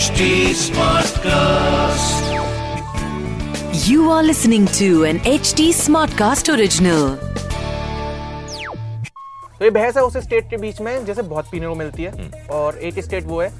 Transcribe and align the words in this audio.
HD 0.00 0.26
Smartcast. 0.56 2.28
You 3.86 4.08
are 4.10 4.22
listening 4.22 4.64
to 4.78 5.04
an 5.04 5.18
HD 5.30 5.66
Smartcast 5.78 6.48
original. 6.48 7.02
तो 9.58 9.64
ये 9.64 9.70
बहस 9.70 9.96
है 9.96 10.02
उस 10.02 10.16
स्टेट 10.18 10.48
के 10.50 10.56
बीच 10.56 10.80
में 10.80 11.04
जैसे 11.04 11.22
बहुत 11.24 11.50
पीने 11.50 11.66
को 11.66 11.74
मिलती 11.74 12.02
है 12.02 12.30
और 12.52 12.78
एक 12.80 13.00
स्टेट 13.00 13.26
वो 13.26 13.40
है 13.42 13.50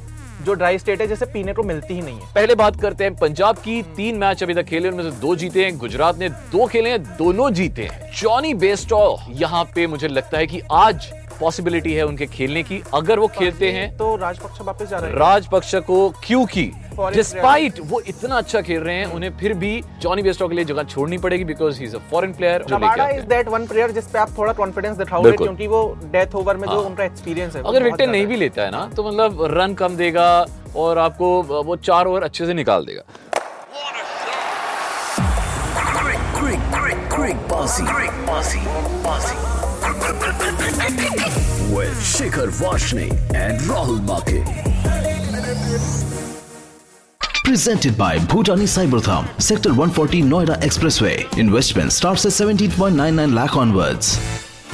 जो 0.45 0.55
ड्राई 0.55 0.79
स्टेट 0.79 1.01
है 1.01 1.07
जैसे 1.07 1.27
पीने 1.33 1.53
को 1.53 1.63
मिलती 1.65 1.95
ही 1.95 2.01
नहीं 2.01 2.21
है 2.21 2.33
पहले 2.35 2.55
बात 2.55 2.81
करते 2.81 3.05
हैं 3.05 3.15
पंजाब 3.17 3.59
की 3.59 3.83
तीन 3.97 4.17
मैच 4.19 4.43
अभी 4.43 4.55
तक 4.55 4.67
खेले 4.67 4.89
उनमें 4.89 5.05
से 5.05 5.17
दो 5.21 5.37
जीते 5.37 5.65
हैं 5.65 5.77
गुजरात 5.79 6.19
ने 6.19 6.29
दो 6.53 6.67
खेले 6.67 6.91
हैं 6.91 7.03
दोनों 7.17 7.51
जीते 7.53 7.83
हैं 7.83 8.11
जॉनी 8.21 8.55
बेस्टॉ 8.63 9.05
यहाँ 9.37 9.65
पे 9.75 9.87
मुझे 9.87 10.09
लगता 10.09 10.39
है 10.39 10.47
कि 10.47 10.61
आज 10.73 11.13
पॉसिबिलिटी 11.41 11.93
है 11.95 12.07
उनके 12.07 12.27
खेलने 12.29 12.63
की 12.63 12.83
अगर 12.95 13.19
वो 13.19 13.27
खेलते 13.37 13.71
हैं 13.73 13.97
तो 13.97 14.15
राजपक्ष 14.17 14.61
वापस 14.61 14.89
जा 14.89 14.99
रहे 14.99 15.11
हैं 15.11 15.19
राजपक्ष 15.19 15.75
को 15.87 15.99
क्योंकि 16.25 16.71
Foreign 16.93 17.17
डिस्पाइट 17.17 17.79
वो 17.91 18.01
इतना 18.09 18.37
अच्छा 18.37 18.61
खेल 18.61 18.81
रहे 18.81 18.95
हैं 18.97 19.07
उन्हें 19.15 19.31
फिर 19.39 19.55
भी 19.55 19.73
जॉनी 20.03 20.23
बेस्टॉ 20.23 20.49
के 20.49 20.55
लिए 20.55 20.65
जगह 20.65 20.83
छोड़नी 20.85 21.19
पड़ेगी 21.19 21.45
because 21.45 21.79
he 21.81 21.85
is 21.85 21.97
a 21.97 22.01
foreign 22.11 22.33
player 22.33 22.65
जो 22.65 22.79
लेके 22.79 23.01
आते 23.01 23.13
इज़ 23.13 23.21
हैं 23.21 23.29
दैट 23.29 23.49
वन 23.49 23.67
प्लेयर 23.67 23.91
जिस 23.91 24.07
पे 24.07 24.19
आप 24.19 24.37
थोड़ा 24.39 24.53
कॉन्फिडेंस 24.53 24.97
दिखाओगे 24.97 25.33
क्योंकि 25.35 25.67
वो 25.67 25.83
डेथ 26.13 26.35
ओवर 26.35 26.57
में 26.57 26.69
जो 26.69 26.75
हाँ। 26.75 26.85
उनका 26.85 27.05
एक्सपीरियंस 27.05 27.57
है 27.57 27.63
अगर 27.63 27.83
विकेट 27.83 28.09
नहीं 28.09 28.27
भी 28.27 28.37
लेता 28.37 28.63
है 28.63 28.71
ना 28.71 28.85
तो 28.97 29.09
मतलब 29.09 29.45
रन 29.53 29.75
कम 29.75 29.97
देगा 29.97 30.29
और 30.77 30.99
आपको 30.99 31.43
वो 31.65 31.77
चार 31.79 32.07
ओवर 32.07 32.23
अच्छे 32.23 32.47
से 32.47 32.55
निकाल 32.55 32.85
देगा 32.85 33.03
quick, 36.41 36.61
quick, 36.73 37.01
quick, 37.11 37.49
bossy, 37.49 37.85
quick, 37.87 38.15
bossy, 38.27 38.61
bossy. 39.05 39.70
With 41.76 41.98
Shikhar 42.02 42.50
Vashne 42.60 43.10
and 43.34 43.60
Rahul 43.70 44.00
Make. 44.10 44.44
Presented 47.44 47.98
by 47.98 48.18
Bhutani 48.18 48.68
Cybertham, 48.68 49.26
Sector 49.42 49.70
140 49.70 50.22
Noida 50.24 50.60
Expressway. 50.62 51.16
Investment 51.38 51.92
starts 51.94 52.26
at 52.26 52.32
17.99 52.32 53.34
lakh 53.34 53.56
onwards. 53.58 54.18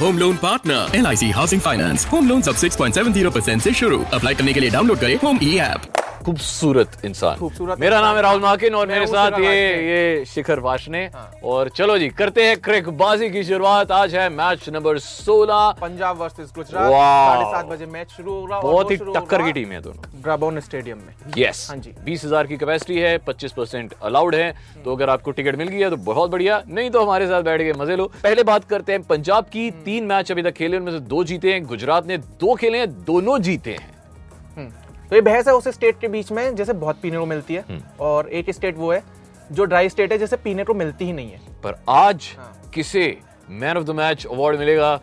Home 0.00 0.18
loan 0.18 0.36
partner 0.42 0.96
L 0.96 1.06
I 1.06 1.16
C 1.16 1.30
housing 1.30 1.60
finance 1.60 2.06
home 2.12 2.28
loan 2.28 2.40
सब 2.42 2.54
6.70 2.56 3.30
percent 3.34 3.56
ऐसी 3.60 3.72
शुरू 3.80 3.98
apply 4.14 4.34
करने 4.34 4.52
के 4.52 4.60
लिए 4.60 4.70
download 4.70 4.98
करें 4.98 5.16
home 5.24 5.38
ई 5.42 5.56
app 5.66 5.95
खूबसूरत 6.27 7.05
इंसान। 7.05 7.35
खूबसूरत 7.37 7.79
मेरा 7.79 7.99
नाम 8.01 8.15
है 8.15 8.21
राहुल 8.21 8.41
माकिन 8.41 8.73
और 8.75 8.87
मेरे 8.87 9.05
साथ 9.07 9.39
ये 9.39 9.51
ये 9.83 10.25
शिखर 10.27 10.59
वाशने। 10.59 11.03
और 11.43 11.69
चलो 11.69 11.97
जी 11.97 12.09
करते 12.11 12.43
हैं 12.45 12.57
क्रिकबाजी 12.61 13.29
की 13.29 13.43
शुरुआत। 13.43 13.91
आज 13.91 14.15
है 14.15 14.27
match 14.31 14.67
number 14.69 14.97
16 14.99 15.71
Punjab 15.81 16.17
versus 16.17 16.51
Gujarat. 16.55 16.91
साढ़े 16.91 17.45
सात 17.45 17.65
बजे 17.65 17.85
मैच 17.85 18.11
शुरू 18.11 18.33
होगा 18.33 18.55
और 18.55 18.63
बहुत 18.63 18.91
ही 18.91 18.97
टक्कर 18.97 19.43
की 19.43 19.51
टीम 19.53 19.71
है 19.71 19.81
दोनों। 19.81 20.21
ग्राबोन 20.23 20.59
स्टेडियम 20.59 20.97
में। 20.97 21.13
यस 21.37 21.65
हाँ 21.69 21.77
जी। 21.77 21.93
बीस 22.05 22.25
हज़ार 22.25 22.47
की 22.47 22.57
कैपेसिटी 22.57 22.99
है 22.99 23.17
पच्चीस 23.27 23.51
परसेंट 23.53 23.93
अलाउड 24.03 24.35
है। 24.35 24.53
तो 24.85 24.95
अगर 24.95 25.09
आपको 25.09 25.31
टिकट 25.31 25.55
मिल 25.55 25.67
गई 25.67 25.79
है 25.79 25.89
तो 25.89 25.97
बहुत 26.05 26.31
बढ़िया 26.31 26.61
नहीं 26.69 26.89
तो 26.89 27.03
हमारे 27.03 27.27
साथ 27.27 27.43
बैठ 27.43 27.61
के 27.61 27.73
मज़े 27.75 27.95
लो। 27.95 28.11
पहले 28.23 28.43
बात 28.45 28.65
करते 28.65 28.91
हैं 28.91 29.03
पंजाब 29.05 29.45
की। 29.53 29.69
तीन 29.85 30.05
मैच 30.05 30.31
अभी 30.31 30.43
तक 30.43 30.53
खेले 30.53 30.77
उनमें 30.77 30.91
से 30.91 30.99
दो 31.07 31.23
जीते 31.23 31.53
हैं। 31.53 31.63
गुजरात 31.65 32.07
ने 32.07 32.17
दो 32.17 32.55
खेले 32.55 32.77
हैं 32.77 32.91
दोनों 33.05 33.39
जीते 33.41 33.71
हैं। 33.71 33.95
तो 35.09 35.15
ये 35.15 35.21
बहस 35.21 35.47
है 35.47 35.53
उस 35.53 35.67
स्टेट 35.67 35.99
के 35.99 36.07
बीच 36.07 36.31
में 36.31 36.55
जैसे 36.55 36.73
बहुत 36.73 36.99
पीने 37.01 37.17
को 37.17 37.25
मिलती 37.25 37.53
है 37.53 37.63
हम्म। 37.69 37.81
और 37.99 38.29
एक 38.29 38.49
स्टेट 38.51 38.77
वो 38.77 38.91
है 38.91 39.03
जो 39.51 39.65
ड्राई 39.65 39.89
स्टेट 39.89 40.11
है 40.11 40.17
जैसे 40.17 40.37
पीने 40.37 40.63
को 40.63 40.73
मिलती 40.73 41.05
ही 41.05 41.13
नहीं 41.13 41.31
है। 41.31 41.39
पर 41.63 41.75
आज 41.89 42.33
हाँ। 42.37 42.71
किसे 42.73 43.17
man 43.49 43.77
of 43.77 43.83
the 43.83 43.89
match 43.89 44.25
award 44.25 44.59
मिलेगा 44.59 44.95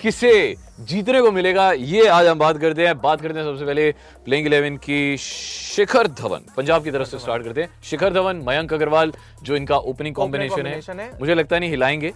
किसे 0.00 0.32
जीतने 0.80 1.20
को 1.20 1.30
मिलेगा 1.32 1.70
ये 1.72 2.06
आज 2.06 2.26
हम 2.26 2.38
बात 2.38 2.58
करते 2.58 2.86
हैं। 2.86 3.00
बात 3.00 3.20
करते 3.20 3.38
हैं 3.38 3.46
सबसे 3.46 3.64
पहले 3.64 3.90
प्लेइंग 4.24 4.46
इलेवन 4.46 4.76
की 4.76 5.16
शिखर 5.16 6.06
धवन। 6.06 6.40
पंजाब 6.56 6.84
की 6.84 6.90
तरफ़ 6.90 7.08
से 7.08 7.18
स्टार्ट 7.18 7.44
करते 7.44 7.62
हैं। 7.62 7.70
शिखर 7.84 8.12
धवन 8.12 8.42
मयंक 8.46 8.72
अग्रवाल 8.72 9.12
जो 9.42 9.56
इनका 9.56 9.76
ओपनिंग 9.76 10.14
कॉम्बिनेशन 10.14 10.66
है। 10.66 10.80
है। 10.90 11.10
मुझे 11.20 11.34
लगता 11.34 11.58
नहीं 11.58 11.70
हिलाएँगे। 11.70 12.12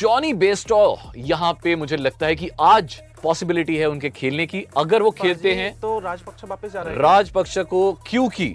जॉनी 0.00 0.32
बेस्टो 0.32 0.98
यहाँ 1.16 1.52
पे 1.64 1.74
मुझे 1.76 1.96
लगता 1.96 2.26
है 2.26 2.34
कि 2.36 2.48
आज 2.60 3.00
पॉसिबिलिटी 3.22 3.76
है 3.76 3.86
उनके 3.90 4.10
खेलने 4.10 4.46
की। 4.46 4.64
अगर 4.76 5.02
वो 5.02 5.10
खेलते 5.20 5.52
हैं 5.54 5.72
तो 5.80 5.98
राजपक्ष 5.98 6.44
वापस 6.44 6.72
जा 6.72 6.82
रहे 6.82 6.94
हैं। 6.94 7.00
राजपक्ष 7.02 7.58
को 7.70 7.92
क्योंकि 8.06 8.48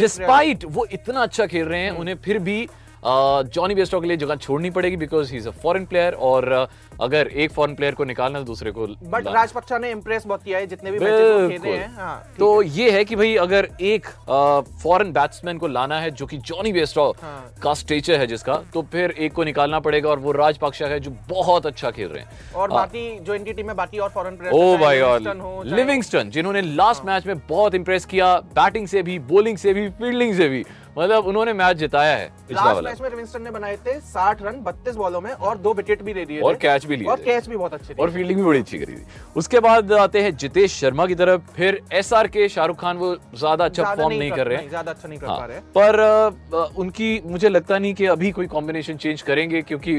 डिस्पाइट 0.00 0.64
वो 0.64 0.86
इतना 0.92 1.22
अच्छा 1.22 1.46
खेल 1.46 1.66
रहे 1.66 1.80
हैं 1.80 1.90
उन्हें 1.90 2.14
फिर 2.24 2.38
भी 2.38 2.68
जॉनी 3.04 3.74
बेस्टो 3.74 4.00
के 4.00 4.06
लिए 4.08 4.16
जगह 4.16 4.36
छोड़नी 4.36 4.70
पड़ेगी 4.70 4.96
because 4.96 5.30
he 5.32 5.38
is 5.38 5.48
a 5.48 5.50
foreign 5.62 5.84
player 5.86 6.14
और 6.28 6.48
अ, 6.52 6.64
अगर 7.00 7.26
एक 7.26 7.50
फॉरन 7.52 7.74
प्लेयर 7.74 7.94
को 7.94 8.04
निकालना 8.04 8.38
है 8.38 8.44
तो 8.44 8.48
दूसरे 8.48 8.70
को 8.70 8.86
बट 9.10 9.26
राजपक्षा 9.28 9.78
ने 9.78 9.90
इम्प्रेस 9.90 10.26
बहुत 10.26 10.42
किया 10.42 10.58
है 10.58 10.66
जितने 10.66 10.90
भी 10.90 10.98
मैचेस 10.98 11.50
खेले 11.50 11.76
हैं। 11.76 11.88
हाँ 11.96 12.32
तो 12.38 12.60
है। 12.60 12.68
ये 12.68 12.90
है 12.90 13.04
कि 13.04 13.16
भाई 13.16 13.34
अगर 13.36 13.68
एक 13.80 14.06
फॉरेन 14.82 15.12
बैट्समैन 15.12 15.58
को 15.58 15.66
लाना 15.68 16.00
है 16.00 16.10
जो 16.10 16.26
कि 16.26 16.38
जॉनी 16.38 16.72
बेस्टो 16.72 17.10
हाँ। 17.22 17.52
का 17.62 17.74
स्टेचर 17.74 18.18
है 18.20 18.26
जिसका 18.26 18.54
तो 18.74 18.82
फिर 18.92 19.10
एक 19.10 19.32
को 19.32 19.44
निकालना 19.44 19.80
पड़ेगा 19.80 20.10
और 20.10 20.18
वो 20.18 20.32
राजपक्षा 20.32 20.86
है 20.86 20.98
जो 21.00 21.10
बहुत 21.28 21.66
अच्छा 21.66 21.90
खेल 21.90 22.08
रहे 22.08 22.22
हैं। 22.22 22.52
और 22.54 22.70
हाँ। 22.70 22.78
बाकी 22.78 23.18
जो 23.20 23.34
इनकी 23.34 23.52
टीम 23.52 23.68
है 23.68 23.74
बाकी 23.74 23.98
और 23.98 24.10
फॉरेन 24.10 24.36
प्लेयर 24.36 24.54
ओ 24.54 24.76
भाई 24.78 25.00
गॉड 25.00 25.66
लिविंगस्टन 25.66 26.30
जिन्होंने 26.30 26.62
लास्ट 26.62 27.04
मैच 27.04 27.26
में 27.26 27.38
बहुत 27.48 27.74
इंप्रेस 27.74 28.04
किया 28.06 28.34
बैटिंग 28.54 28.86
से 28.88 29.02
भी 29.02 29.18
बॉलिंग 29.32 29.58
से 29.58 29.74
भी 29.74 29.88
फील्डिंग 29.90 30.36
से 30.36 30.48
भी। 30.48 30.64
मतलब 30.98 31.26
उन्होंने 31.26 31.52
मैच 31.52 31.76
जिताया 31.76 32.16
है 32.16 32.26
लास्ट 32.52 32.84
मैच 32.84 33.00
में 33.00 33.08
लिविंगस्टन 33.10 33.42
ने 33.42 33.50
बनाए 33.50 33.76
थे 33.86 33.92
60 34.02 34.42
रन 34.42 34.60
32 34.62 34.96
बॉलों 34.96 35.20
में 35.20 35.30
और 35.30 35.58
दो 35.58 35.72
विकेट 35.74 36.02
भी 36.02 36.14
ले 36.14 36.24
दिए 36.24 36.40
और 36.40 36.54
कैच 36.62 36.86
भी 36.88 36.96
लिए 36.96 37.08
और 37.08 37.20
कैच 37.20 37.48
भी 37.48 37.56
बहुत 37.56 37.74
अच्छे 37.74 37.94
और 37.94 38.10
फील्डिंग 38.10 38.38
भी 38.38 38.44
बड़ी 38.44 38.58
अच्छी 38.58 38.78
करी 38.78 38.92
थी। 38.92 39.04
उसके 39.36 39.60
बाद 39.60 39.92
आते 39.94 40.22
हैं 40.22 40.36
जितेश 40.36 40.74
शर्मा 40.74 41.06
की 41.06 41.14
तरफ़। 41.14 41.52
फिर 41.56 41.80
एस 41.92 42.12
आर 42.12 42.28
के 42.28 42.48
शाहरुख 42.48 42.80
खान 42.80 42.96
वो 42.96 43.14
ज़्यादा 43.34 43.64
अच्छा 43.64 43.94
फॉर्म 43.94 44.14
नहीं 44.14 44.30
कर 44.30 44.46
रहे 44.46 44.58
हैं। 44.58 44.68
ज़्यादा 44.68 44.92
अच्छा 44.92 45.08
नहीं 45.08 45.18
कर 45.18 45.26
हाँ, 45.26 45.38
पा 45.38 45.44
रहे 45.44 45.60
पर 45.76 46.74
उनकी 46.78 47.20
मुझे 47.26 47.48
लगता 47.48 47.78
नहीं 47.78 47.94
कि 47.94 48.06
अभी 48.08 48.30
कोई 48.32 48.46
कॉम्बिनेशन 48.48 48.96
चेंज 48.96 49.22
करेंगे 49.22 49.62
क्योंकि 49.62 49.98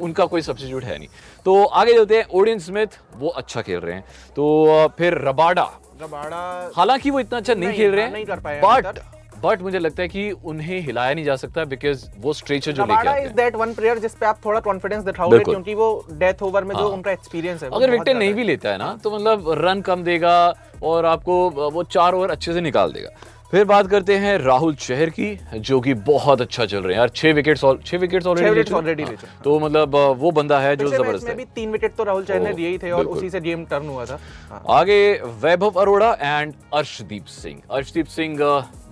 उनका 0.00 0.24
कोई 0.26 0.42
सब्सिट्यूट 0.42 0.84
है 0.84 0.98
नहीं। 0.98 1.08
तो 1.46 1.64
आगे 1.64 1.92
चलते 1.94 2.18
हैं 2.18 2.26
ओडियन 2.32 2.58
स्मिथ 2.60 2.98
वो 3.16 3.28
अच्छा 3.30 3.62
खेल 3.62 3.78
रहे 3.78 3.94
हैं। 3.94 4.04
तो 4.36 4.88
फिर 4.98 5.18
रबाडा। 5.28 5.70
रबाड़ा 6.02 6.70
हालाँकि 6.76 7.10
वो 7.10 7.20
इतना 7.20 7.38
अच्छा 7.38 7.54
नहीं, 7.54 7.68
नहीं, 7.68 7.76
खेल 7.76 7.90
रहे 7.90 8.04
हाँ, 8.04 8.12
नहीं 8.12 8.24
बट। 8.62 8.98
बट 9.44 9.62
मुझे 9.62 9.78
लगता 9.78 10.02
है 10.02 10.08
कि 10.08 10.30
उन्हें 10.44 10.80
हिलाया 10.80 11.14
नहीं 11.14 11.24
जा 11.24 11.36
सकता 11.36 11.64
बिकॉज़ 11.66 12.04
वो 12.18 12.32
स्ट्रेचर 12.32 12.72
जो 12.72 12.84
लेके 12.84 13.08
आते 13.08 13.20
हैं। 13.20 13.34
दैट 13.36 13.56
वन 13.56 13.74
प्लेयर 13.74 13.98
जिस 13.98 14.14
पे 14.14 14.26
आप 14.26 14.38
थोड़ा 14.44 14.60
कॉन्फिडेंस 14.60 15.04
दिखाओगे 15.04 15.38
क्योंकि 15.44 15.74
वो 15.74 15.88
डेथ 16.12 16.42
ओवर 16.42 16.64
में 16.64 16.74
जो 16.74 16.82
हाँ। 16.82 16.90
उनका 16.90 17.12
एक्सपीरियंस 17.12 17.62
है 17.62 17.70
अगर 17.70 17.90
विकेट 17.90 18.16
नहीं 18.16 18.34
भी 18.34 18.44
लेता 18.44 18.70
है 18.70 18.78
ना 18.78 18.96
तो 19.04 19.10
मतलब 19.10 19.50
रन 19.58 19.80
कम 19.82 20.04
देगा 20.04 20.34
और 20.82 21.06
आपको 21.06 21.70
वो 21.70 21.82
चार 21.84 22.14
ओवर 22.14 22.30
अच्छे 22.30 22.52
से 22.52 22.60
निकाल 22.60 22.92
देगा। 22.92 23.10
फिर 23.52 23.64
बात 23.64 23.86
करते 23.86 24.16
हैं 24.16 24.36
राहुल 24.38 24.74
चहर 24.74 25.10
की 25.10 25.26
जो 25.56 25.80
कि 25.80 25.94
बहुत 26.06 26.40
अच्छा 26.40 26.64
चल 26.66 26.78
रहे 26.78 26.92
हैं। 26.92 26.98
यार 26.98 27.08
छह 27.08 27.32
विकेट 27.32 27.58
छह 27.58 27.98
विकेट 27.98 28.26
ऑलरेडी 28.26 29.02
हैं। 29.02 29.16
तो 29.44 29.58
मतलब 29.60 29.94
वो 30.18 30.30
बंदा 30.30 30.58
है 30.60 30.74
जो 30.76 30.88
ज़बरदस्त 30.88 31.28
है। 31.28 31.44
तीन 31.46 31.72
विकेट 31.72 31.94
तो 31.94 32.04
राहुल 32.04 32.24
चहर 32.24 32.40
ने 32.40 32.52
दिए 32.52 32.68
ही 32.68 32.78
थे 32.78 32.90
और 32.90 33.06
उसी 33.06 33.30
से 33.30 33.40
गेम 33.40 33.64
टर्न 33.64 33.88
हुआ 33.88 34.04
था। 34.04 34.18
हाँ। 34.50 34.62
आगे 34.70 35.12
वैभव 35.42 35.80
अरोड़ा 35.80 36.12
एंड 36.12 36.54
अर्शदीप 36.74 37.24
सिंह। 37.26 37.60
अर्शदीप 37.70 38.06
सिंह 38.08 38.38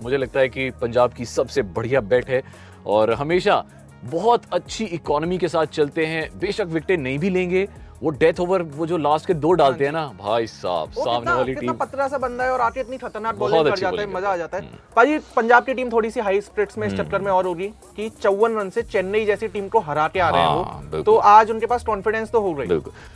मुझे 0.03 0.17
लगता 0.17 0.39
है 0.39 0.49
कि 0.49 0.69
पंजाब 0.81 1.13
की 1.13 1.25
सबसे 1.27 1.61
बढ़िया 1.61 2.01
बैट 2.03 2.29
है 2.29 2.41
और 2.87 3.13
हमेशा 3.13 3.63
बहुत 4.05 4.43
अच्छी 4.53 4.85
इकोनॉमी 4.85 5.37
के 5.37 5.47
साथ 5.47 5.65
चलते 5.73 6.05
हैं। 6.05 6.29
बेशक 6.39 6.67
विकेट 6.69 6.99
नहीं 6.99 7.19
भी 7.19 7.29
लेंगे 7.29 7.67
वो 8.03 8.09
डेथ 8.11 8.39
ओवर 8.39 8.61
वो 8.77 8.85
जो 8.85 8.97
लास्ट 8.97 9.25
के 9.25 9.33
दो 9.33 9.51
डालते 9.53 9.85
हैं 9.85 9.91
ना 9.91 10.05
भाई 10.19 10.47
साहब 10.47 10.91
सामने 10.93 11.31
वाली 11.31 11.53
टीम 11.55 11.73
पतला 11.73 12.07
सा 12.07 12.17
बंदा 12.17 12.43
है 12.43 12.51
और 12.51 12.61
आके 12.61 12.79
इतनी 12.79 12.97
खतरनाक 12.97 13.35
बॉलिंग 13.35 13.65
कर 13.65 13.77
जाता 13.79 14.01
है 14.01 14.07
मज़ा 14.13 14.29
आ 14.29 14.35
जाता 14.37 14.57
है। 14.57 14.63
भाई 14.95 15.17
पंजाब 15.35 15.65
की 15.65 15.73
टीम 15.73 15.91
थोड़ी 15.91 16.09
सी 16.11 16.19
हाई 16.19 16.41
स्प्रिट्स 16.41 16.77
में 16.77 16.87
इस 16.87 16.93
चक्कर 16.93 17.21
में 17.21 17.31
और 17.31 17.45
होगी 17.45 17.67
कि 17.95 18.09
चौवन 18.21 18.57
रन 18.57 18.69
से 18.69 18.81
चेन्नई 18.83 19.25
जैसी 19.25 19.47
टीम 19.47 19.67
को 19.67 19.79
हरा 19.81 20.07
के 20.07 20.19
आ 20.19 20.29
रहे 20.29 20.41
हैं 20.41 20.47
हाँ, 20.47 20.89
वो 20.93 21.01
तो 21.03 21.15
आज 21.15 21.51
उनके 21.51 21.65
पास 21.65 21.83
कॉन्फिडेंस 21.85 22.31
तो 22.31 22.41
हो 22.41 22.53
गई। 22.53 22.67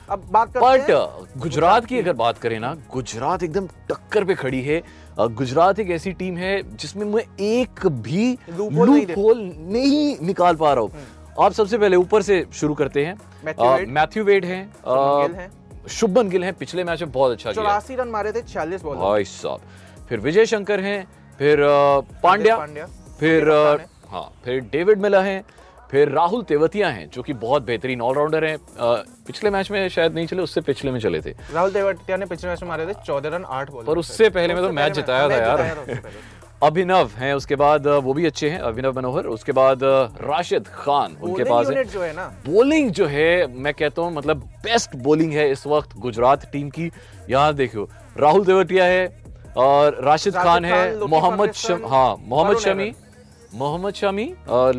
अब 0.09 0.23
बात 0.31 0.53
करते 0.53 0.93
बट 0.93 1.39
गुजरात 1.39 1.85
की 1.85 1.99
अगर 1.99 2.13
बात 2.15 2.37
करें 2.37 2.59
ना 2.59 2.75
गुजरात 2.93 3.43
एकदम 3.43 3.67
टक्कर 3.90 4.23
पे 4.23 4.35
खड़ी 4.35 4.61
है। 4.61 4.81
गुजरात 5.19 5.79
एक 5.79 5.90
ऐसी 5.91 6.11
टीम 6.13 6.37
है 6.37 6.61
जिसमें 6.78 7.05
मैं 7.05 7.23
एक 7.41 7.85
भी 8.01 8.31
लूप 8.49 9.17
नहीं 9.19 10.17
निकाल 10.28 10.55
पा 10.55 10.73
रहा 10.73 10.81
हूँ। 10.81 11.05
आप 11.39 11.53
सबसे 11.53 11.78
पहले 11.78 11.95
ऊपर 11.95 12.22
से 12.22 12.45
शुरू 12.53 12.73
करते 12.73 13.05
हैं 13.05 13.17
मैथ्यू 13.45 14.23
वेड। 14.23 14.45
हैं 14.45 15.49
शुभमन 15.89 16.29
गिल 16.29 16.43
हैं। 16.43 16.53
पिछले 16.53 16.84
मैच 16.84 17.01
में 17.01 17.11
बहुत 17.11 17.31
अच्छा 17.31 17.51
किया 17.51 17.63
चौरासी 17.63 17.95
रन 17.95 18.07
मारे 18.07 18.31
थे 18.31 18.41
छियालीस 18.43 18.81
बॉल 18.84 18.95
भाई 18.97 19.23
साहब 19.25 20.07
फिर 20.09 20.19
विजय 20.19 20.45
शंकर 20.45 20.79
हैं 20.79 21.03
फिर 21.39 21.59
पांड्या। 22.23 22.57
फिर। 23.19 23.49
हाँ 24.09 24.29
फिर 24.45 24.59
डेविड 24.72 25.01
मिला 25.01 25.22
हैं 25.22 25.43
फिर 25.91 26.09
राहुल 26.09 26.43
तेवतिया 26.43 26.89
हैं 26.89 27.09
जो 27.09 27.22
कि 27.23 27.34
बहुत 27.34 27.63
बेहतरीन 27.63 28.01
ऑलराउंडर 28.01 28.45
हैं 28.45 28.57
पिछले 29.28 29.49
मैच 29.49 29.69
में 29.72 29.87
शायद 29.90 30.13
नहीं 30.16 30.28
चले 30.28 30.41
उससे 30.41 30.61
पिछले 30.61 30.91
में 30.91 30.99
चले 30.99 31.22
थे 31.22 31.31
राहुल 31.53 31.72
तेवतिया 31.72 32.17
ने 32.17 32.25
पिछले 32.25 32.49
मैच 32.49 32.61
में 32.61 32.69
मारे 32.69 32.85
थे 32.85 32.93
चौदह 33.05 33.35
रन 33.35 33.45
आठ 33.49 33.72
बॉल 33.72 33.85
पर 33.85 33.97
उससे 33.97 34.29
पहले 34.29 34.53
में 34.53 34.63
तो 34.63 34.72
मैच 34.72 34.93
जिताया 34.93 35.29
था 35.29 35.35
यार 35.35 35.61
अभिनव 36.61 37.09
हैं 37.17 37.33
उसके 37.33 37.55
बाद 37.55 37.87
वो 38.03 38.13
भी 38.13 38.25
अच्छे 38.25 38.49
हैं 38.49 38.59
अभिनव 38.59 38.95
मनोहर 38.95 39.25
उसके 39.27 39.51
बाद 39.51 39.79
राशिद 39.83 40.67
खान 40.67 41.15
उनके 41.23 41.43
पास 41.43 41.69
है। 41.69 41.83
जो 41.83 42.01
है 42.01 42.13
ना। 42.15 42.25
बॉलिंग 42.47 42.89
जो 42.91 43.05
है 43.05 43.47
मैं 43.55 43.73
कहता 43.73 44.01
हूँ 44.01 44.13
मतलब 44.13 44.37
बेस्ट 44.63 44.95
बॉलिंग 45.03 45.33
है 45.33 45.49
इस 45.51 45.65
वक्त 45.67 45.95
गुजरात 45.97 46.49
टीम 46.51 46.69
की। 46.69 46.89
यहाँ 47.29 47.53
देखो 47.53 47.87
राहुल 48.17 48.45
देवटिया 48.45 48.85
है 48.85 49.05
और 49.57 50.01
राशिद 50.03 50.05
राशिद 50.05 50.33
खान 50.35 50.65
है 50.65 51.05
मोहम्मद 51.07 51.53
हाँ 51.85 52.15
मोहम्मद 52.25 52.57
शमी 52.59 52.91
मोहम्मद 53.55 53.93
शमी 53.93 54.25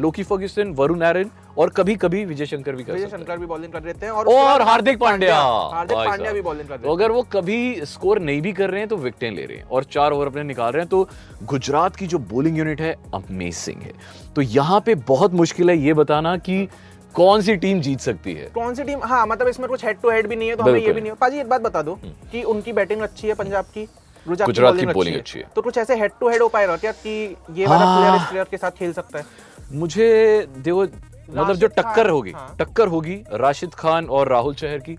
लोकी 0.00 0.22
फर्ग्यूसन 0.24 0.74
वरुण 0.78 1.02
एरन 1.02 1.30
और 1.58 1.68
कभी 1.76 1.94
कभी 1.96 2.24
विजय 2.24 2.46
शंकर 2.46 2.74
भी 2.76 2.84
कर 2.84 2.92
विजय 2.92 3.06
शंकर 3.08 3.38
भी 3.38 3.46
बॉलिंग 3.46 3.72
कर 3.72 3.80
देते 3.80 4.06
हैं 4.06 4.12
और 4.12 4.26
और 4.28 4.62
हार्दिक 4.62 4.98
पांड्या 4.98 5.36
हार्दिक 5.36 5.96
पांड्या 5.98 6.32
भी 6.32 6.40
बॉलिंग 6.40 6.68
कर 6.68 6.74
तो 6.74 6.78
देते 6.78 6.88
हैं। 6.88 6.96
अगर 6.96 7.12
वो 7.12 7.22
कभी 7.32 7.86
स्कोर 7.86 8.18
नहीं 8.20 8.42
भी 8.42 8.52
कर 8.52 8.70
रहे 8.70 8.80
हैं 8.80 8.88
तो 8.88 8.96
विकेटें 8.96 9.30
ले 9.30 9.44
रहे 9.44 9.56
हैं। 9.56 9.64
और 9.66 9.84
चार 9.86 10.12
ओवर 10.12 10.26
अपने 10.26 10.42
निकाल 10.44 10.72
रहे 10.72 10.82
हैं 10.82 10.88
तो 10.88 11.08
गुजरात 11.44 11.96
की 11.96 12.06
जो 12.06 12.18
बॉलिंग 12.32 12.58
यूनिट 12.58 12.80
है 12.80 12.94
अमेजिंग 13.14 13.82
है। 13.82 13.92
तो 14.36 14.42
यहाँ 14.42 14.80
पे 14.86 14.94
बहुत 15.08 15.32
मुश्किल 15.34 15.70
है 15.70 15.78
ये 15.78 15.94
बताना 15.94 16.36
कि 16.38 16.68
कौन 17.14 17.42
सी 17.42 17.56
टीम 17.56 17.80
जीत 17.80 18.00
सकती 18.00 18.34
है? 18.34 18.48
कौन 18.54 18.74
सी 18.74 18.84
टीम 18.84 19.00
हाँ 19.04 19.26
मतलब 19.26 19.48
इसमें 19.48 19.68
कुछ 19.68 19.84
हेड 19.84 20.00
टू 20.00 20.10
हेड 20.10 20.26
भी 20.26 20.36
नहीं 20.36 20.48
है 20.48 20.56
तो 20.56 20.62
हमें 20.62 20.80
ये 20.80 20.92
भी 20.92 21.00
नहीं 21.00 21.10
है। 21.10 21.16
पाजी 21.20 21.40
एक 21.40 21.48
बात 21.48 21.60
बता 21.60 21.82
दो 21.82 21.98
कि 22.04 22.42
उनकी 22.44 22.72
बैटिंग 22.72 23.02
अच्छी 23.02 23.28
है 23.28 23.34
पंजाब 23.34 23.64
की? 23.74 23.88
गुजरात 24.26 24.76
की 24.76 24.86
bowling 24.86 25.16
अच्छी 25.16 25.38
है। 25.38 25.44
तो 25.56 25.62
कुछ 25.62 25.78
ऐसे 25.78 25.96
हेड 25.96 26.12
टू 26.20 26.28
हेड 26.28 26.42
हो 26.42 26.48
पाएगा 26.48 26.76
क्या 26.76 26.92
कि 26.94 27.36
ये 27.52 27.66
वाला 27.66 27.84
हाँ। 27.84 27.98
प्लेयर 27.98 28.16
इस 28.16 28.28
प्लेयर 28.30 28.46
के 28.50 28.56
साथ 28.56 28.70
खेल 28.78 28.92
सकता 28.92 29.18
है? 29.18 29.24
मुझे 29.72 30.46
देखो 30.58 30.86
मतलब 31.30 31.56
जो 31.56 31.66
टक्कर 31.68 32.08
होगी 32.10 32.30
हाँ। 32.30 32.54
टक्कर 32.58 32.88
होगी 32.88 33.22
राशिद 33.34 33.74
खान 33.74 34.06
और 34.08 34.28
राहुल 34.28 34.54
चहर 34.54 34.78
की 34.78 34.96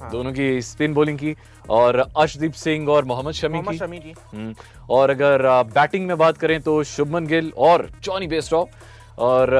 हाँ। 0.00 0.10
दोनों 0.10 0.32
की 0.32 0.60
स्पिन 0.62 0.94
बॉलिंग 0.94 1.18
की 1.18 1.34
और 1.70 1.98
अर्शदीप 1.98 2.52
सिंह 2.54 2.88
और 2.88 3.04
मोहम्मद 3.04 3.34
शमी 3.34 3.60
की 3.62 3.76
शमी 3.78 3.98
की 3.98 4.14
हम्म, 4.34 4.54
और 4.90 5.10
अगर 5.10 5.42
बैटिंग 5.74 6.06
में 6.06 6.16
बात 6.18 6.38
करें 6.38 6.60
तो 6.62 6.82
शुभमन 6.86 7.26
गिल 7.26 7.52
और 7.58 7.90
जॉनी 8.02 8.26
बेस्टॉप 8.26 8.70
और 9.18 9.54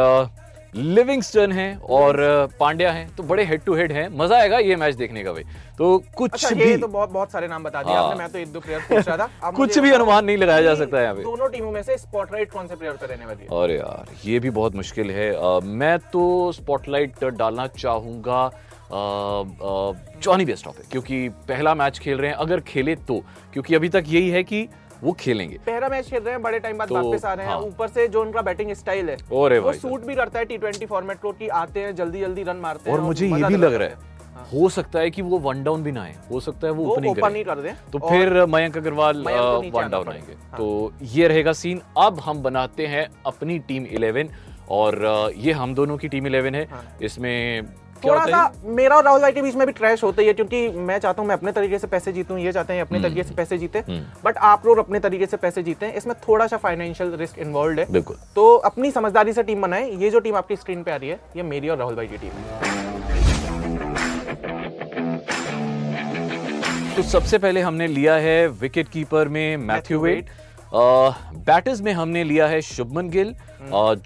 लिविंगस्टन 0.75 1.52
है 1.52 1.75
और 1.90 2.17
पांड्या 2.61 2.93
है 2.93 3.06
तो 3.17 3.22
बड़े 3.22 3.44
हेड 3.44 3.62
टू 3.64 3.75
हेड 3.75 3.93
हैं। 3.93 4.08
मज़ा 4.19 4.37
आएगा 4.37 4.58
ये 4.58 4.76
मैच 4.76 4.94
देखने 4.94 5.25
का 5.25 5.32
भाई 5.32 5.44
तो 5.78 5.99
कुछ 6.17 6.32
अच्छा 6.32 6.55
भी 6.55 6.76
तो 6.76 6.88
बहुत 6.88 7.11
बहुत 7.11 7.32
सारे 7.32 7.49
नाम 7.49 7.64
बता 7.64 7.82
दिए 7.82 7.94
हाँ। 7.94 8.05
आपने 8.05 8.19
मैं 8.19 8.28
तो 8.32 8.38
एक 8.38 8.52
दो 8.52 8.61
प्लेयर 8.61 8.81
पूछ 8.81 9.08
रहा 9.08 9.17
था। 9.17 9.50
कुछ 9.50 9.78
भी 9.78 9.90
अनुमान 9.90 10.25
नहीं 10.25 10.37
लगाया 10.37 10.62
जा 10.62 10.75
सकता 10.75 10.96
है 10.96 11.02
यहाँ 11.02 11.14
पे। 11.14 11.22
दोनों 11.22 11.49
टीमों 11.49 11.70
में 11.72 11.82
से 11.82 11.96
स्पॉटलाइट 11.99 12.52
कौन 12.52 12.67
से 12.67 12.76
प्लेयर 12.76 12.94
पे 12.94 13.06
रहने 13.06 13.26
वाली 13.26 13.43
है? 13.43 13.62
अरे 13.62 13.76
यार 13.76 14.14
ये 14.25 14.38
भी 14.38 14.50
बहुत 14.50 14.75
मुश्किल 14.75 15.11
है। 15.11 15.31
मैं 15.62 15.99
तो 16.12 16.52
स्पॉटलाइट 16.52 17.25
डालना 17.25 17.67
चाहूँगा 17.69 18.50
जॉनी 20.22 20.44
बेस्टॉप 20.44 20.78
है 20.78 20.84
क्योंकि 20.93 21.28
पहला 21.49 21.75
मैच 21.75 21.99
खेल 21.99 22.19
रहे 22.19 22.31
हैं। 22.31 22.37
अगर 22.38 22.61
खेले 22.69 22.94
तो 23.08 23.19
क्योंकि 23.52 23.75
अभी 23.75 23.88
तक 23.88 24.05
यही 24.08 24.31
है 24.31 24.43
कि 24.44 24.62
वो 25.02 25.12
खेलेंगे। 25.20 25.58
पहला 25.67 25.88
मैच 25.88 26.08
खेल 26.11 26.23
रहे 26.23 26.35
हैं 26.35 26.43
बड़े 26.43 26.58
टाइम 26.58 26.79
बाद 26.79 26.88
तो, 26.88 26.94
वापस 26.94 27.25
आ 27.25 27.32
रहे 27.32 27.47
हैं। 27.47 27.52
हाँ। 27.52 27.61
ऊपर 27.62 27.88
से 27.88 28.06
जो 28.08 28.23
उनका 28.23 28.43
बैटिंग 28.43 28.73
स्टाइल 28.75 29.11
है 29.11 29.17
और 29.32 29.58
वो 29.58 29.73
सूट 29.75 30.05
भी 30.06 30.14
करता 30.14 30.38
है 30.38 30.44
टी 30.44 30.58
ट्वेंटी 30.58 30.87
फॉर्मेट 30.87 31.20
को 31.20 31.32
कि 31.32 31.49
आते 31.56 31.81
हैं 31.81 31.94
जल्दी 31.97 32.20
जल्दी 32.20 32.43
रन 32.43 32.56
मारते 32.58 32.91
हैं 32.91 32.97
और 32.97 33.05
मुझे 33.05 33.26
ये 33.26 33.44
भी 33.44 33.56
लग 33.56 33.75
रहा 33.75 33.88
है। 33.88 34.08
हो 34.52 34.69
सकता 34.69 34.99
है 34.99 35.11
कि 35.11 35.23
वो 35.23 35.38
वन 35.38 35.62
डाउन 35.64 35.82
भी 35.82 35.93
ना 35.93 36.02
आए 36.02 36.14
हो 36.31 36.41
सकता 36.41 36.67
है 36.67 36.73
वो 36.73 36.85
वो 36.85 36.93
ओपनिंग 36.93 37.19
ओपन 37.19 37.43
कर। 37.44 37.61
दें 37.61 37.75
तो 37.93 37.99
फिर 37.99 38.44
मयंक 38.47 38.76
अग्रवाल 38.76 39.17
वन 39.19 39.88
डाउन 39.91 40.08
आएँगे। 40.08 40.32
हाँ। 40.32 40.56
तो 40.56 40.93
ये 41.12 41.29
रहेगा 41.29 41.53
सीन 41.55 41.81
अब 41.99 42.20
हम 42.20 42.43
बनाते 42.43 42.87
हैं 42.87 43.06
अपनी 43.26 43.58
टीम 43.58 43.87
इलेवन 43.87 44.29
और 44.70 45.32
ये 45.37 45.52
हम 45.52 45.75
दोनों 45.75 45.96
की 45.99 46.08
टीम 46.08 46.26
इलेवन 46.26 46.55
है। 46.55 46.64
हाँ। 46.70 46.84
इसमें 47.02 47.67
थोड़ा 48.05 48.25
सा 48.26 48.52
मेरा 48.67 48.96
और 48.96 49.05
राहुल 49.05 49.20
भाई 49.20 49.32
के 49.32 49.43
बीच 49.43 49.55
में 49.55 49.67
भी 49.67 49.72
ट्रैश 49.72 50.02
होता 50.05 50.22
है 50.22 50.32
क्योंकि 50.32 50.69
मैं 50.69 50.99
चाहता 50.99 51.22
हूँ 51.22 51.28
मैं 51.28 51.37
अपने 51.37 51.52
तरीके 51.52 51.78
से 51.78 51.87
पैसे 51.87 52.12
जीतूं 52.12 52.38
ये 52.38 52.52
चाहते 52.52 52.72
हैं 52.72 52.81
अपने 52.82 53.00
तरीके 53.00 53.22
से 53.22 53.34
पैसे 53.34 53.58
जीते। 53.58 53.78
हम्म। 53.78 54.00
बट 54.25 54.37
आप 54.50 54.67
लोग 54.67 54.78
अपने 54.78 55.00
तरीके 55.00 55.26
से 55.26 55.37
पैसे 55.37 55.62
जीते 55.62 55.87
हैं 55.87 55.94
इसमें 55.94 56.14
थोड़ा 56.28 56.46
सा 56.46 56.56
फाइनेंशियल 56.56 57.14
रिस्क 57.17 57.38
इन्वॉल्व 57.38 57.81
है। 57.81 57.87
बिल्कुल। 57.93 58.17
तो 58.34 58.55
अपनी 58.56 58.90
समझदारी 58.90 59.32
से 59.32 59.43
टीम 59.43 59.62
बनाए। 59.62 59.90
ये 59.93 60.11
जो 60.11 60.20
टीम 60.20 60.37
आपकी 60.37 60.56
स्क्रीन 60.56 60.82
पे 60.82 60.90
आ 60.90 60.96
रही 60.96 61.11
है 61.11 61.20
ये 61.37 61.43
मेरी 61.44 61.69
और 61.69 61.78
राहुल 61.78 61.94
भाई 61.96 62.06
की 62.06 62.17
टीम 62.17 62.31
है। 62.31 62.78
तो 66.96 67.02
सबसे 67.02 67.38
पहले 67.38 67.61
हमने 67.61 67.87
लिया 67.87 68.14
है 68.19 68.46
विकेट 68.61 68.88
कीपर 68.88 69.28
में 69.28 69.56
मैथ्यू 69.58 70.00
वेट 70.00 70.31
बैटर्स 70.72 71.81
में 71.81 71.93
हमने 71.93 72.25
लिया 72.25 72.46
है 72.49 72.61
शुभमन 72.62 73.08
गिल 73.11 73.34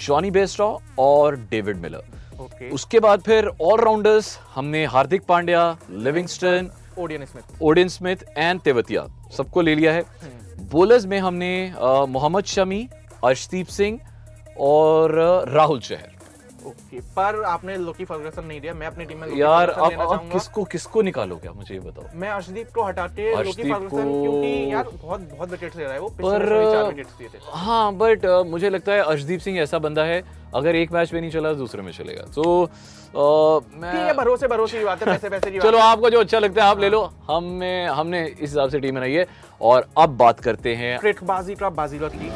जॉनी 0.07 0.31
बेस्ट्रॉ 0.31 0.77
और 0.99 1.37
डेविड 1.51 1.77
मिलर 1.83 2.13
Okay. 2.35 2.71
उसके 2.75 3.01
बाद 3.01 3.21
फिर 3.23 3.47
ऑलराउंडर्स 3.63 4.39
हमने 4.55 4.85
Hardik 4.93 5.23
Pandya 5.29 5.61
Livingstone 5.91 6.71
Odean 6.99 7.25
Smith 7.25 7.63
Odean 7.63 7.89
Smith 7.89 8.25
and 8.37 8.61
Tewatia 8.61 9.07
सबको 9.37 9.61
ले 9.61 9.75
लिया 9.75 9.93
है। 9.93 10.03
बोलर्स 10.73 11.07
में 11.07 11.19
हमने 11.19 11.53
मोहम्मद 12.09 12.45
शमी 12.55 12.89
अर्शदीप 13.25 13.67
सिंह 13.77 13.99
और 14.67 15.15
राहुल 15.49 15.81
चहर 15.81 16.11
ओके 16.67 17.01
पर 17.17 17.43
आपने 17.45 17.77
लोकी 17.77 18.05
फर्गसन 18.05 18.45
नहीं 18.45 18.61
दिया 18.61 18.75
मैं 18.75 18.87
अपनी 18.87 19.05
टीम 19.05 19.19
में 19.19 19.27
लोकी 19.29 19.41
यार 19.41 19.69
अब 19.71 19.93
अब 20.01 20.31
किसको 20.33 20.65
किसको 20.65 21.03
निकालोगे 21.03 21.49
आप 21.49 21.57
मुझे 21.57 21.75
ये 21.75 21.81
बताओ? 21.81 22.05
मैं 22.15 22.29
अर्शदीप 22.29 22.69
को 22.75 22.83
हटा 22.85 23.07
के 23.07 23.31
लोकी 23.45 23.63
फर्गुसन 23.73 23.89
को- 23.89 24.23
क्योंकि 24.23 24.73
यार 24.73 24.89
बहुत 25.03 25.21
बहुत 25.37 25.51
विकेट्स 25.51 25.77
ले 25.77 25.85
रहा 25.85 25.93
है 25.93 26.01
वो 26.01 26.09
पिछले 26.09 26.31
पर 26.31 26.73
चार 26.73 26.85
विकेट्स 26.85 27.13
दिए 27.19 27.29
थे। 27.29 27.39
हाँ 27.53 27.93
बट 27.95 28.27
मुझे 28.47 28.71
लगता 28.71 28.93
है 28.93 29.03
अर्शदीप 29.03 29.41
सिंह 29.41 29.59
ऐसा 29.59 29.79
बंदा 29.79 30.05
है 30.05 30.23
अगर 30.55 30.77
एक 30.77 30.93
मैच 30.93 31.13
में 31.13 31.21
नहीं 31.21 31.31
चला 31.31 31.49
तो 31.49 31.59
दूसरे 31.59 31.83
में 31.83 31.93
चलेगा। 31.93 32.25
तो 32.35 32.65
है 33.15 33.81
मैं 33.81 34.17
भरोसे 34.17 34.47
भरोसे 34.49 34.79
की 34.79 34.85
बात 34.85 35.01
है 35.01 35.07
पैसे 35.07 35.29
पैसे 35.29 35.51
की 35.51 35.59
चलो 35.61 35.79
आपको 35.79 36.11
जो 36.11 36.21
अच्छा 36.21 36.39
लगता 36.39 36.65
है 36.65 36.71
आप 36.71 36.81
ले 36.81 36.89
लो। 36.91 37.03
हमने 37.31 37.87
हमने 37.87 38.27
इस 38.27 38.41
हिसाब 38.41 38.71
से 38.71 38.81
टीम 38.81 38.95
बनाई 38.95 39.13
है। 39.13 39.27
और 39.63 39.87
अब 39.99 40.17
बात 40.17 40.41
करते 40.41 40.75
हैं 40.75 40.99
ट्रिकबाजी 40.99 41.55
का 41.55 41.71
बाजीगर 41.71 42.09
की। 42.09 42.31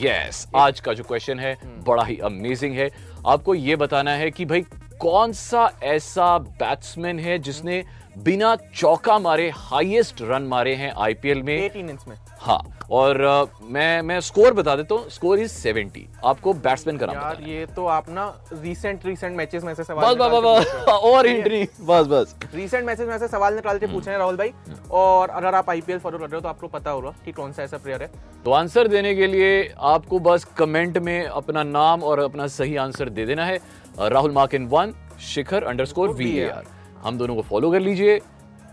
यस 0.00 0.46
आज 0.56 0.80
का 0.80 0.92
जो 0.92 1.04
क्वेश्चन 1.04 1.38
है 1.38 1.56
बड़ा 1.86 2.02
ही 2.04 2.16
अमेजिंग 2.18 2.76
है। 2.76 2.88
आपको 3.26 3.54
ये 3.54 3.76
बताना 3.76 4.10
है 4.10 4.30
कि 4.30 4.44
भाई 4.44 4.64
कौन 5.00 5.32
सा 5.32 5.70
ऐसा 5.82 6.36
बैट्समैन 6.38 7.18
है 7.18 7.38
जिसने 7.38 7.84
बिना 8.24 8.54
चौका 8.76 9.18
मारे 9.18 9.48
हाईएस्ट 9.56 10.22
रन 10.22 10.42
मारे 10.42 10.74
हैं 10.74 10.92
आईपीएल 10.98 11.42
में? 11.42 11.58
18 11.60 11.76
इनिंग्स 11.76 12.08
में। 12.08 12.16
हाँ 12.40 12.60
और 12.90 13.20
अ, 13.20 13.44
मैं 13.62 14.00
मैं 14.02 14.18
स्कोर 14.20 14.52
बता 14.54 14.74
देता 14.76 14.94
हूँ 14.94 15.08
स्कोर 15.10 15.38
इज़ 15.38 15.52
70 15.66 16.06
आपको 16.24 16.52
बैट्समैन 16.66 16.96
का 16.98 17.06
नाम 17.06 17.16
यार 17.16 17.42
ये 17.48 17.66
तो 17.76 17.86
आप 17.86 18.08
ना 18.10 18.26
रीसेंट 18.52 19.06
रीसेंट 19.06 19.36
मैचेस 19.36 19.64
में 19.64 19.72
से 19.74 19.84
सवाल 19.84 20.14
बस 20.14 20.30
बस 20.32 20.66
बस 20.68 20.88
और 20.88 21.26
एंट्री 21.26 21.62
बस 21.80 22.06
बस। 22.06 22.34
रीसेंट 22.54 22.84
मैचेस 22.86 23.08
में 23.08 23.18
से 23.18 23.28
सवाल 23.28 23.54
निकाल 23.54 23.78
के 23.78 23.86
पूछ 23.86 24.06
रहे 24.06 24.14
हैं 24.14 24.18
राहुल 24.18 24.36
भाई। 24.36 24.52
और 24.90 25.30
अगर 25.30 25.54
आप 25.54 25.70
आईपीएल 25.70 25.98
फॉलो 25.98 26.18
कर 26.18 26.24
रहे 26.24 26.34
हो 26.34 26.40
तो 26.40 26.48
आपको 26.48 26.68
पता 26.68 26.90
होगा 26.90 27.14
कि 27.24 27.32
कौन 27.32 27.52
सा 27.52 27.62
ऐसा 27.62 27.78
प्लेयर 27.78 28.02
है। 28.02 28.10
तो 28.44 28.52
आंसर 28.52 28.88
देने 28.88 29.14
के 29.14 29.26
लिए 29.26 29.74
आपको 29.94 30.18
बस 30.20 30.44
कमेंट 30.58 30.98
में 30.98 31.24
अपना 31.26 31.62
नाम 31.62 32.02
और 32.02 32.18
अपना 32.18 32.46
सही 32.56 32.76
आंसर 32.76 33.08
दे 33.08 33.26
देना 33.26 33.44
है। 33.44 33.58
Rahul 34.00 34.30
mark 34.32 34.54
in 34.54 34.66
one 34.68 34.92
Shikhar 35.24 35.62
underscore 35.64 36.10
V 36.14 36.30
A 36.30 36.48
R 36.48 36.64
हम 37.02 37.18
दोनों 37.18 37.34
को 37.36 37.42
फॉलो 37.42 37.70
कर 37.70 37.80
लीजिए। 37.80 38.20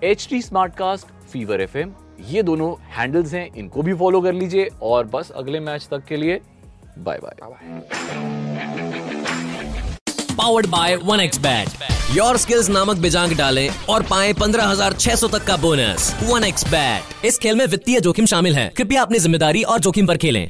H 0.04 0.28
T 0.30 0.42
smart 0.42 0.76
cast 0.76 1.08
fever 1.32 1.62
F 1.62 1.78
M 1.78 1.94
ये 2.28 2.44
दोनों 2.44 2.74
हैंडल्स 2.98 3.34
हैं 3.34 3.50
इनको 3.54 3.82
भी 3.84 3.94
फॉलो 3.94 4.22
कर 4.22 4.34
लीजिए। 4.34 4.70
और 4.84 5.06
बस 5.08 5.32
अगले 5.36 5.60
मैच 5.60 5.88
तक 5.92 6.06
के 6.06 6.18
लिए 6.18 6.40
bye 7.00 7.20
bye 7.24 7.36
powered 10.38 10.68
by 10.68 10.96
one 11.04 11.20
X 11.20 11.40
bat 11.40 11.68
your 12.16 12.38
skills 12.38 12.70
नामक 12.70 12.98
बिजांग 13.02 13.32
डालें 13.38 13.70
और 13.90 14.04
पाए 14.04 14.34
पंद्रह 14.40 14.66
हज़ार 14.66 14.94
छह 14.94 15.16
सौ 15.16 15.28
तक 15.28 15.46
का 15.46 15.58
बोनस 15.58 16.14
वन 16.24 16.44
एक्स 16.44 16.68
बैट 16.72 17.26
इस 17.26 17.40
खेल 17.40 17.56
में 17.56 17.66
वित्तीय 17.68 18.00
जोखिम 18.00 18.26
शामिल 18.26 18.56
है। 18.56 18.68
कृपया 18.78 19.02
अपनी 19.02 19.20
ज़िम्मेदारी 19.20 19.64
और 19.64 19.80
जोखिम 19.80 20.08
पर 20.08 20.18
खेलें। 20.18 20.50